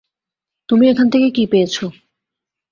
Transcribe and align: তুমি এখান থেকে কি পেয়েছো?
তুমি 0.69 0.85
এখান 0.89 1.07
থেকে 1.09 1.27
কি 1.29 1.43
পেয়েছো? 1.51 1.85